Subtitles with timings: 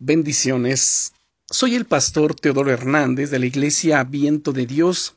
[0.00, 1.12] Bendiciones.
[1.50, 5.16] Soy el pastor Teodoro Hernández de la Iglesia Viento de Dios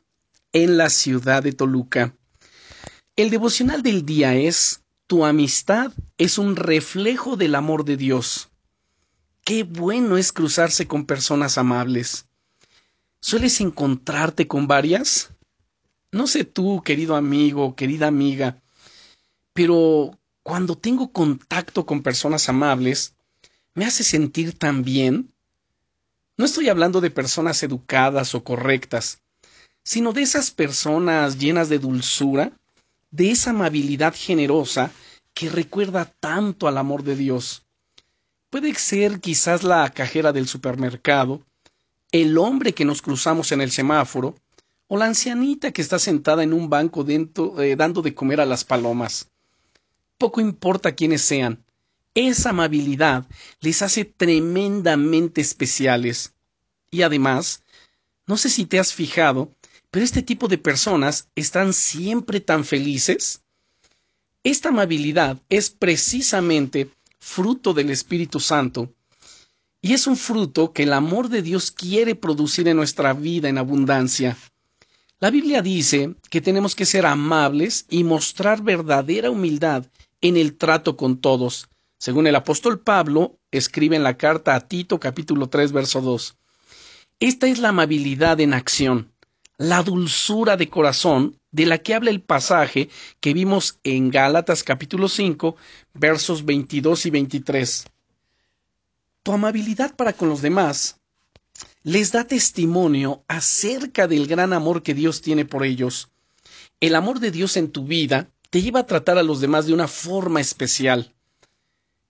[0.52, 2.16] en la ciudad de Toluca.
[3.14, 8.50] El devocional del día es Tu amistad es un reflejo del amor de Dios.
[9.44, 12.26] Qué bueno es cruzarse con personas amables.
[13.20, 15.30] ¿Sueles encontrarte con varias?
[16.10, 18.60] No sé tú, querido amigo, querida amiga,
[19.52, 23.14] pero cuando tengo contacto con personas amables,
[23.74, 25.32] me hace sentir tan bien.
[26.36, 29.22] No estoy hablando de personas educadas o correctas,
[29.84, 32.52] sino de esas personas llenas de dulzura,
[33.10, 34.90] de esa amabilidad generosa
[35.34, 37.64] que recuerda tanto al amor de Dios.
[38.50, 41.42] Puede ser quizás la cajera del supermercado,
[42.10, 44.34] el hombre que nos cruzamos en el semáforo,
[44.88, 48.46] o la ancianita que está sentada en un banco dentro, eh, dando de comer a
[48.46, 49.30] las palomas.
[50.18, 51.64] Poco importa quiénes sean,
[52.14, 53.26] esa amabilidad
[53.60, 56.34] les hace tremendamente especiales.
[56.90, 57.62] Y además,
[58.26, 59.54] no sé si te has fijado,
[59.90, 63.42] pero este tipo de personas están siempre tan felices.
[64.44, 68.92] Esta amabilidad es precisamente fruto del Espíritu Santo,
[69.80, 73.58] y es un fruto que el amor de Dios quiere producir en nuestra vida en
[73.58, 74.36] abundancia.
[75.18, 79.86] La Biblia dice que tenemos que ser amables y mostrar verdadera humildad
[80.20, 81.68] en el trato con todos,
[82.02, 86.36] según el apóstol Pablo escribe en la carta a Tito capítulo 3 verso 2.
[87.20, 89.12] Esta es la amabilidad en acción,
[89.56, 92.88] la dulzura de corazón de la que habla el pasaje
[93.20, 95.54] que vimos en Gálatas capítulo 5
[95.94, 97.84] versos 22 y 23.
[99.22, 100.98] Tu amabilidad para con los demás
[101.84, 106.10] les da testimonio acerca del gran amor que Dios tiene por ellos.
[106.80, 109.72] El amor de Dios en tu vida te lleva a tratar a los demás de
[109.72, 111.14] una forma especial.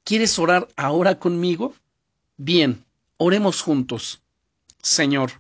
[0.04, 1.74] ¿Quieres orar ahora conmigo?
[2.36, 2.84] Bien,
[3.18, 4.20] oremos juntos.
[4.82, 5.30] Señor,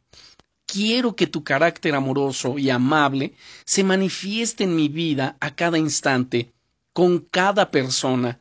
[0.66, 6.52] quiero que tu carácter amoroso y amable se manifieste en mi vida a cada instante,
[6.92, 8.38] con cada persona.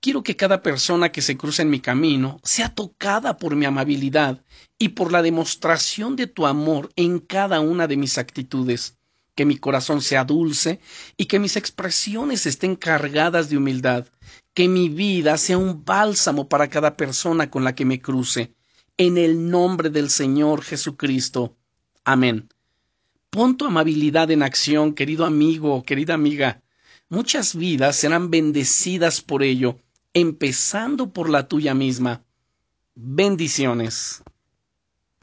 [0.00, 4.42] Quiero que cada persona que se cruce en mi camino sea tocada por mi amabilidad
[4.76, 8.96] y por la demostración de tu amor en cada una de mis actitudes.
[9.36, 10.80] Que mi corazón sea dulce
[11.16, 14.08] y que mis expresiones estén cargadas de humildad
[14.58, 18.56] que mi vida sea un bálsamo para cada persona con la que me cruce.
[18.96, 21.56] En el nombre del Señor Jesucristo.
[22.02, 22.48] Amén.
[23.30, 26.60] Pon tu amabilidad en acción, querido amigo querida amiga.
[27.08, 29.78] Muchas vidas serán bendecidas por ello,
[30.12, 32.24] empezando por la tuya misma.
[32.96, 34.24] Bendiciones.